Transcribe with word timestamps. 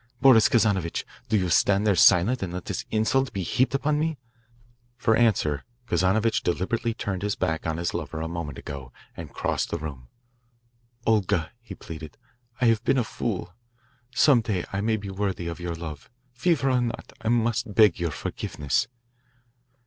Boris 0.19 0.49
Kazanovitch, 0.49 1.03
do 1.29 1.37
you 1.37 1.49
stand 1.49 1.85
there 1.85 1.93
silent 1.93 2.41
and 2.41 2.51
let 2.53 2.65
this 2.65 2.85
insult 2.89 3.31
be 3.33 3.43
heaped 3.43 3.75
upon 3.75 3.99
me?" 3.99 4.17
For 4.97 5.15
answer, 5.15 5.63
Kazanovitch 5.87 6.41
deliberately 6.41 6.95
turned 6.95 7.21
his 7.21 7.35
back 7.35 7.67
on 7.67 7.77
his 7.77 7.93
lover 7.93 8.17
of 8.17 8.23
a 8.25 8.33
moment 8.33 8.57
ago 8.57 8.91
and 9.15 9.31
crossed 9.31 9.69
the 9.69 9.77
room. 9.77 10.07
"Olga," 11.05 11.51
he 11.61 11.75
pleaded, 11.75 12.17
"I 12.59 12.65
have 12.65 12.83
been 12.83 12.97
a 12.97 13.03
fool. 13.03 13.53
Some 14.09 14.41
day 14.41 14.65
I 14.73 14.81
may 14.81 14.97
be 14.97 15.11
worthy 15.11 15.45
of 15.45 15.59
your 15.59 15.75
love. 15.75 16.09
Fever 16.33 16.71
or 16.71 16.81
not, 16.81 17.13
I 17.21 17.27
must 17.29 17.75
beg 17.75 17.99
your 17.99 18.09
forgiveness." 18.09 18.87